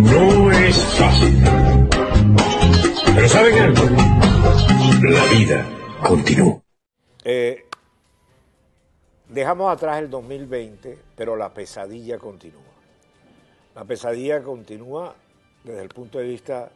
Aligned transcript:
No 0.00 0.52
es 0.52 0.76
fácil. 0.96 1.42
Pero 3.14 3.28
¿saben 3.28 3.58
algo? 3.58 3.82
La 5.02 5.24
vida 5.32 5.66
continúa. 6.06 6.62
Eh, 7.24 7.64
dejamos 9.28 9.72
atrás 9.72 9.98
el 9.98 10.08
2020, 10.08 10.98
pero 11.16 11.34
la 11.34 11.52
pesadilla 11.52 12.18
continúa. 12.18 12.62
La 13.74 13.84
pesadilla 13.84 14.40
continúa 14.42 15.16
desde 15.64 15.82
el 15.82 15.88
punto 15.88 16.18
de 16.18 16.24
vista 16.24 16.70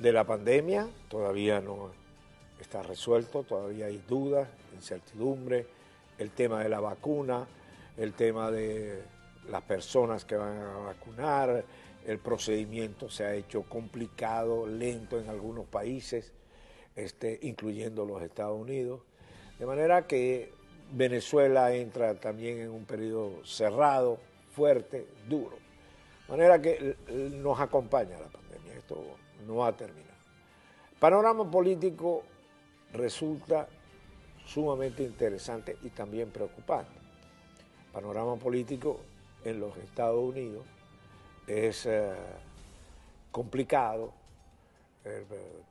de 0.00 0.12
la 0.12 0.24
pandemia, 0.24 0.88
todavía 1.08 1.60
no 1.60 1.90
está 2.58 2.82
resuelto, 2.82 3.42
todavía 3.42 3.86
hay 3.86 4.02
dudas, 4.08 4.48
incertidumbre, 4.74 5.66
el 6.18 6.30
tema 6.30 6.62
de 6.62 6.70
la 6.70 6.80
vacuna, 6.80 7.46
el 7.98 8.14
tema 8.14 8.50
de 8.50 9.02
las 9.50 9.62
personas 9.62 10.24
que 10.24 10.36
van 10.36 10.58
a 10.58 10.78
vacunar, 10.78 11.64
el 12.06 12.18
procedimiento 12.18 13.10
se 13.10 13.24
ha 13.24 13.34
hecho 13.34 13.62
complicado, 13.62 14.66
lento 14.66 15.18
en 15.18 15.28
algunos 15.28 15.66
países, 15.66 16.32
este, 16.94 17.38
incluyendo 17.42 18.04
los 18.04 18.22
Estados 18.22 18.58
Unidos, 18.58 19.00
de 19.58 19.66
manera 19.66 20.06
que 20.06 20.52
Venezuela 20.92 21.74
entra 21.74 22.14
también 22.14 22.60
en 22.60 22.70
un 22.70 22.84
periodo 22.84 23.44
cerrado, 23.44 24.18
fuerte, 24.54 25.06
duro. 25.28 25.56
De 26.26 26.32
manera 26.32 26.60
que 26.60 26.96
nos 27.08 27.60
acompaña 27.60 28.18
la 28.18 28.28
pandemia, 28.28 28.74
esto 28.74 29.02
no 29.46 29.64
ha 29.64 29.76
terminado. 29.76 30.06
Panorama 30.98 31.50
político 31.50 32.22
resulta 32.92 33.68
sumamente 34.44 35.02
interesante 35.02 35.76
y 35.82 35.90
también 35.90 36.30
preocupante. 36.30 36.98
Panorama 37.92 38.36
político 38.36 39.00
en 39.46 39.60
los 39.60 39.76
Estados 39.76 40.22
Unidos 40.22 40.64
es 41.46 41.86
eh, 41.86 42.12
complicado. 43.30 44.12
El, 45.04 45.24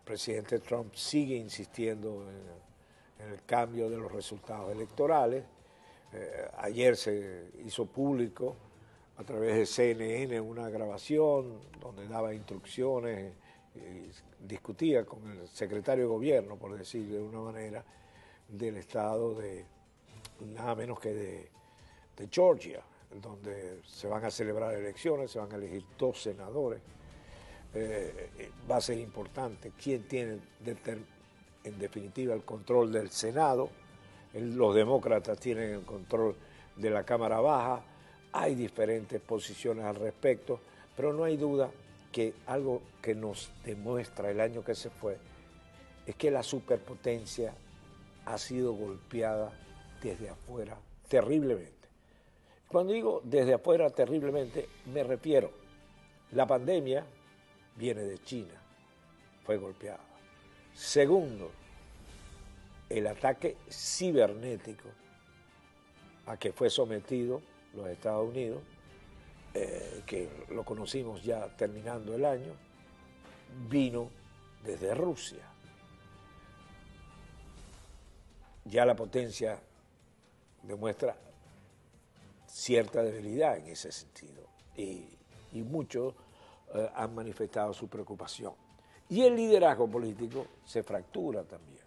presidente 0.05 0.59
Trump 0.59 0.93
sigue 0.93 1.35
insistiendo 1.35 2.23
en, 2.29 3.31
el 3.31 3.41
cambio 3.43 3.89
de 3.89 3.97
los 3.97 4.11
resultados 4.11 4.71
electorales. 4.71 5.43
Eh, 6.13 6.47
ayer 6.59 6.95
se 6.95 7.49
hizo 7.65 7.87
público 7.87 8.55
a 9.17 9.23
través 9.23 9.55
de 9.55 9.65
CNN 9.65 10.39
una 10.39 10.69
grabación 10.69 11.59
donde 11.81 12.07
daba 12.07 12.33
instrucciones 12.33 13.33
y 13.73 14.11
discutía 14.45 15.05
con 15.05 15.27
el 15.31 15.47
secretario 15.47 16.03
de 16.03 16.09
gobierno, 16.09 16.55
por 16.55 16.77
decir 16.77 17.07
de 17.07 17.19
una 17.19 17.39
manera, 17.39 17.83
del 18.47 18.77
estado 18.77 19.33
de 19.33 19.65
nada 20.53 20.75
menos 20.75 20.99
que 20.99 21.13
de 21.13 22.29
Georgia, 22.29 22.83
donde 23.21 23.81
se 23.85 24.07
van 24.07 24.23
a 24.25 24.31
celebrar 24.31 24.73
elecciones, 24.73 25.31
se 25.31 25.39
van 25.39 25.51
a 25.51 25.55
elegir 25.55 25.83
dos 25.97 26.21
senadores. 26.21 26.81
Eh, 27.73 28.29
eh, 28.37 28.51
va 28.69 28.77
a 28.77 28.81
ser 28.81 28.97
importante 28.97 29.73
quién 29.81 30.07
tiene 30.07 30.39
en 31.63 31.79
definitiva 31.79 32.33
el 32.33 32.43
control 32.43 32.91
del 32.91 33.09
Senado. 33.09 33.69
los 34.33 34.75
demócratas 34.75 35.39
tienen 35.39 35.71
el 35.71 35.81
control 35.83 36.35
de 36.75 36.89
la 36.89 37.03
Cámara 37.03 37.39
Baja. 37.39 37.83
Hay 38.31 38.55
diferentes 38.55 39.21
posiciones 39.21 39.85
al 39.85 39.95
respecto, 39.95 40.59
pero 40.95 41.13
no 41.13 41.23
hay 41.23 41.37
duda 41.37 41.71
que 42.11 42.33
algo 42.47 42.81
que 43.01 43.15
nos 43.15 43.51
demuestra 43.65 44.29
el 44.29 44.39
año 44.39 44.63
que 44.63 44.75
se 44.75 44.89
fue 44.89 45.17
es 46.05 46.15
que 46.15 46.31
la 46.31 46.43
superpotencia 46.43 47.53
ha 48.25 48.37
sido 48.37 48.73
golpeada 48.73 49.51
desde 50.01 50.29
afuera 50.29 50.77
terriblemente. 51.07 51.74
Cuando 52.67 52.93
digo 52.93 53.21
desde 53.23 53.53
afuera 53.53 53.89
terriblemente, 53.89 54.67
me 54.93 55.03
refiero, 55.03 55.51
la 56.31 56.47
pandemia 56.47 57.05
viene 57.75 58.01
de 58.01 58.17
China, 58.19 58.53
fue 59.45 59.57
golpeada. 59.57 60.03
Segundo, 60.73 61.51
el 62.89 63.07
ataque 63.07 63.57
cibernético 63.69 64.89
a 66.25 66.37
que 66.37 66.51
fue 66.51 66.69
sometido 66.69 67.41
los 67.73 67.87
Estados 67.87 68.27
Unidos, 68.29 68.61
eh, 69.53 70.01
que 70.05 70.29
lo 70.49 70.63
conocimos 70.63 71.23
ya 71.23 71.47
terminando 71.55 72.15
el 72.15 72.25
año, 72.25 72.53
vino 73.69 74.09
desde 74.63 74.93
Rusia. 74.95 75.43
Ya 78.65 78.85
la 78.85 78.95
potencia 78.95 79.59
demuestra 80.63 81.15
cierta 82.55 83.03
debilidad 83.03 83.57
en 83.57 83.67
ese 83.67 83.91
sentido 83.91 84.47
y, 84.77 85.09
muchos 85.63 86.13
eh, 86.73 86.89
han 86.95 87.15
manifestado 87.15 87.73
su 87.73 87.87
preocupación. 87.87 88.53
Y 89.09 89.21
el 89.21 89.35
liderazgo 89.35 89.89
político 89.89 90.47
se 90.65 90.83
fractura 90.83 91.43
también, 91.43 91.83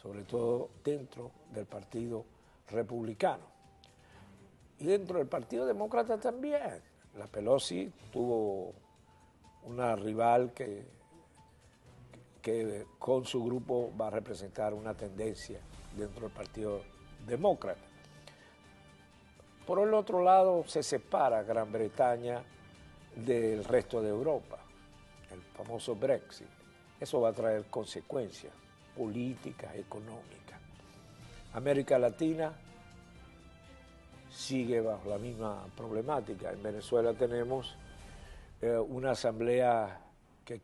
sobre 0.00 0.22
todo 0.22 0.70
dentro 0.82 1.30
del 1.52 1.66
Partido 1.66 2.24
Republicano. 2.68 3.44
Y 4.78 4.86
dentro 4.86 5.18
del 5.18 5.28
Partido 5.28 5.66
Demócrata 5.66 6.18
también. 6.18 6.82
La 7.16 7.26
Pelosi 7.26 7.92
tuvo 8.12 8.72
una 9.64 9.94
rival 9.94 10.52
que, 10.52 10.84
que 12.42 12.86
con 12.98 13.24
su 13.24 13.44
grupo 13.44 13.92
va 14.00 14.08
a 14.08 14.10
representar 14.10 14.74
una 14.74 14.94
tendencia 14.94 15.60
dentro 15.96 16.22
del 16.22 16.32
Partido 16.32 16.80
Demócrata. 17.24 17.93
Por 19.66 19.78
el 19.78 19.94
otro 19.94 20.22
lado, 20.22 20.62
se 20.66 20.82
separa 20.82 21.42
Gran 21.42 21.72
Bretaña 21.72 22.42
del 23.16 23.64
resto 23.64 24.02
de 24.02 24.10
Europa, 24.10 24.58
el 25.32 25.40
famoso 25.40 25.94
Brexit. 25.94 26.48
Eso 27.00 27.22
va 27.22 27.30
a 27.30 27.32
traer 27.32 27.64
consecuencias 27.70 28.52
políticas, 28.94 29.74
económicas. 29.74 30.60
América 31.54 31.98
Latina 31.98 32.52
sigue 34.30 34.82
bajo 34.82 35.08
la 35.08 35.18
misma 35.18 35.64
problemática. 35.74 36.52
En 36.52 36.62
Venezuela 36.62 37.14
tenemos 37.14 37.74
eh, 38.60 38.76
una 38.76 39.12
asamblea 39.12 39.98
que 40.44 40.60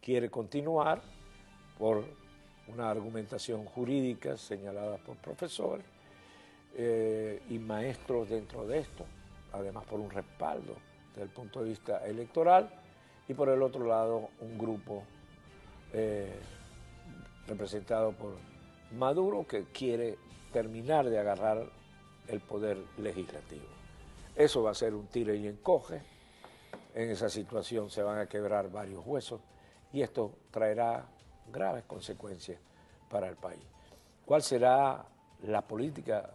quiere 0.00 0.30
continuar 0.30 1.02
por 1.78 2.02
una 2.68 2.90
argumentación 2.90 3.66
jurídica 3.66 4.38
señalada 4.38 4.96
por 4.98 5.16
profesores 5.16 5.97
eh, 6.76 7.42
y 7.48 7.58
maestros 7.58 8.28
dentro 8.28 8.66
de 8.66 8.78
esto, 8.78 9.04
además 9.52 9.84
por 9.86 10.00
un 10.00 10.10
respaldo 10.10 10.74
desde 11.10 11.22
el 11.22 11.30
punto 11.30 11.62
de 11.62 11.70
vista 11.70 12.06
electoral, 12.06 12.70
y 13.28 13.34
por 13.34 13.48
el 13.48 13.62
otro 13.62 13.86
lado 13.86 14.30
un 14.40 14.58
grupo 14.58 15.04
eh, 15.92 16.38
representado 17.46 18.12
por 18.12 18.36
Maduro 18.96 19.46
que 19.46 19.64
quiere 19.64 20.16
terminar 20.50 21.08
de 21.10 21.18
agarrar 21.18 21.62
el 22.26 22.40
poder 22.40 22.78
legislativo. 22.96 23.66
Eso 24.34 24.62
va 24.62 24.70
a 24.70 24.74
ser 24.74 24.94
un 24.94 25.08
tire 25.08 25.36
y 25.36 25.46
encoge, 25.46 26.00
en 26.94 27.10
esa 27.10 27.28
situación 27.28 27.90
se 27.90 28.02
van 28.02 28.18
a 28.18 28.26
quebrar 28.26 28.70
varios 28.70 29.06
huesos 29.06 29.40
y 29.92 30.00
esto 30.00 30.32
traerá 30.50 31.06
graves 31.52 31.84
consecuencias 31.84 32.60
para 33.10 33.28
el 33.28 33.36
país. 33.36 33.62
¿Cuál 34.24 34.42
será 34.42 35.04
la 35.42 35.62
política 35.62 36.30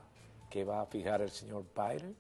que 0.54 0.64
va 0.64 0.82
a 0.82 0.86
fijar 0.86 1.20
el 1.24 1.32
señor 1.32 1.66
Biden, 1.76 2.16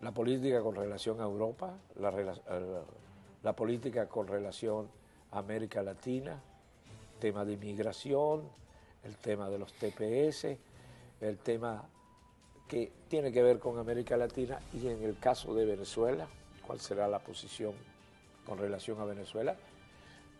la 0.00 0.10
política 0.10 0.60
con 0.62 0.74
relación 0.74 1.20
a 1.20 1.22
Europa, 1.22 1.78
la, 1.94 3.52
política 3.52 4.08
con 4.08 4.26
relación 4.26 4.88
a 5.30 5.38
América 5.38 5.80
Latina, 5.80 6.42
tema 7.20 7.44
de 7.44 7.52
inmigración, 7.52 8.42
el 9.04 9.16
tema 9.18 9.48
de 9.48 9.60
los 9.60 9.74
TPS, 9.74 10.58
el 11.20 11.38
tema 11.38 11.84
que 12.66 12.90
tiene 13.06 13.30
que 13.30 13.40
ver 13.40 13.60
con 13.60 13.78
América 13.78 14.16
Latina 14.16 14.58
y 14.72 14.88
en 14.88 15.04
el 15.04 15.16
caso 15.20 15.54
de 15.54 15.64
Venezuela, 15.64 16.26
cuál 16.66 16.80
será 16.80 17.06
la 17.06 17.20
posición 17.20 17.74
con 18.44 18.58
relación 18.58 19.00
a 19.00 19.04
Venezuela. 19.04 19.54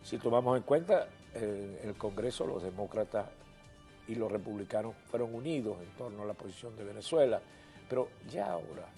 Si 0.02 0.19
tomamos 0.19 0.56
en 0.56 0.64
cuenta 0.64 1.06
eh, 1.35 1.82
el 1.85 1.94
Congreso, 1.94 2.49
los 2.49 2.64
demócratas 2.64 3.26
y 4.06 4.15
los 4.15 4.31
republicanos 4.31 4.95
fueron 5.11 5.35
unidos 5.35 5.77
en 5.81 5.91
torno 5.97 6.23
a 6.23 6.27
la 6.27 6.35
posición 6.35 6.77
de 6.77 6.85
Venezuela. 6.85 7.41
Pero 7.89 8.09
ya 8.31 8.53
ahora, 8.53 8.89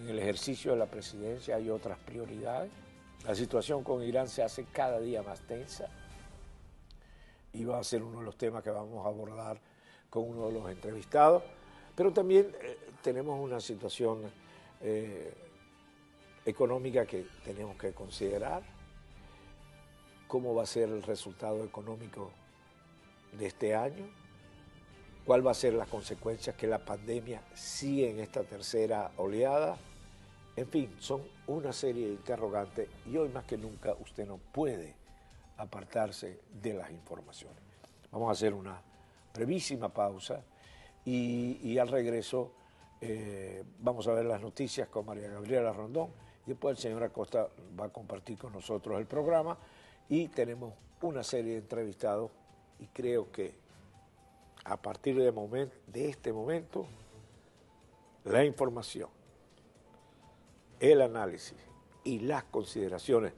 en 0.00 0.08
el 0.08 0.18
ejercicio 0.18 0.72
de 0.72 0.78
la 0.78 0.86
presidencia 0.86 1.56
hay 1.56 1.70
otras 1.70 1.98
prioridades. 1.98 2.70
La 3.24 3.34
situación 3.34 3.82
con 3.82 4.02
Irán 4.02 4.28
se 4.28 4.42
hace 4.42 4.64
cada 4.64 5.00
día 5.00 5.22
más 5.22 5.40
tensa 5.40 5.88
y 7.52 7.64
va 7.64 7.78
a 7.78 7.84
ser 7.84 8.02
uno 8.02 8.20
de 8.20 8.24
los 8.24 8.36
temas 8.36 8.62
que 8.62 8.70
vamos 8.70 9.04
a 9.04 9.08
abordar 9.08 9.58
con 10.08 10.24
uno 10.24 10.46
de 10.46 10.52
los 10.52 10.70
entrevistados. 10.70 11.42
Pero 11.94 12.12
también 12.12 12.54
eh, 12.62 12.78
tenemos 13.02 13.38
una 13.40 13.60
situación 13.60 14.22
eh, 14.80 15.34
económica 16.44 17.04
que 17.06 17.26
tenemos 17.44 17.76
que 17.76 17.92
considerar. 17.92 18.62
¿Cómo 20.28 20.54
va 20.54 20.62
a 20.62 20.66
ser 20.66 20.90
el 20.90 21.02
resultado 21.02 21.64
económico 21.64 22.30
de 23.32 23.46
este 23.46 23.74
año. 23.74 24.06
cuál 25.24 25.46
va 25.46 25.50
a 25.50 25.54
ser 25.54 25.74
las 25.74 25.88
consecuencias 25.88 26.56
que 26.56 26.66
la 26.66 26.78
pandemia 26.78 27.42
sigue 27.54 28.10
en 28.10 28.20
esta 28.20 28.44
tercera 28.44 29.10
oleada. 29.18 29.76
En 30.56 30.66
fin, 30.68 30.96
son 30.98 31.22
una 31.46 31.72
serie 31.72 32.06
de 32.06 32.12
interrogantes 32.14 32.88
y 33.06 33.16
hoy 33.18 33.28
más 33.28 33.44
que 33.44 33.58
nunca 33.58 33.94
usted 34.00 34.26
no 34.26 34.38
puede 34.38 34.94
apartarse 35.58 36.40
de 36.62 36.74
las 36.74 36.90
informaciones. 36.90 37.58
Vamos 38.10 38.28
a 38.30 38.32
hacer 38.32 38.54
una 38.54 38.80
brevísima 39.34 39.88
pausa 39.90 40.42
y, 41.04 41.78
al 41.78 41.88
regreso 41.88 42.52
eh, 43.00 43.62
vamos 43.78 44.06
a 44.08 44.12
ver 44.12 44.24
las 44.24 44.40
noticias 44.40 44.88
con 44.88 45.06
María 45.06 45.28
Gabriela 45.28 45.72
Rondón 45.72 46.10
y 46.46 46.50
después 46.50 46.76
el 46.76 46.82
señor 46.82 47.02
Acosta 47.04 47.48
va 47.78 47.86
a 47.86 47.88
compartir 47.90 48.38
con 48.38 48.52
nosotros 48.52 48.98
el 48.98 49.06
programa 49.06 49.56
y 50.08 50.28
tenemos 50.28 50.74
una 51.02 51.22
serie 51.22 51.52
de 51.52 51.58
entrevistados 51.58 52.30
y 52.80 52.86
creo 52.86 53.30
que 53.30 53.54
a 54.64 54.76
partir 54.76 55.16
de, 55.16 56.08
este 56.08 56.32
momento, 56.32 56.86
la 58.24 58.44
información, 58.44 59.08
el 60.78 61.00
análisis 61.00 61.56
y 62.04 62.20
las 62.20 62.44
consideraciones 62.44 63.32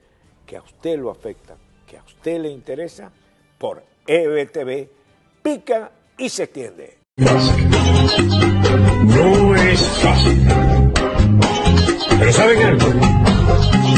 que 0.44 0.56
a 0.56 0.62
usted 0.62 0.98
lo 0.98 1.10
afectan, 1.10 1.56
que 1.86 1.98
a 1.98 2.02
usted 2.02 2.40
le 2.40 2.50
interesa, 2.50 3.12
por 3.58 3.82
EBTV, 4.06 4.88
pica 5.42 5.92
y 6.18 6.28
se 6.28 6.44
extiende. 6.44 6.98
No 7.16 7.26
es 9.56 9.80
fácil. 10.00 10.48
Pero 12.18 12.32
¿saben 12.32 12.62
algo? 12.62 12.86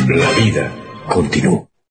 La 0.08 0.30
vida 0.32 0.70
continúa. 1.08 1.71